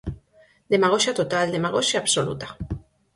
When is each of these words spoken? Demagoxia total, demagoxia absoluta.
Demagoxia 0.73 1.13
total, 1.19 1.53
demagoxia 1.55 1.99
absoluta. 2.03 2.47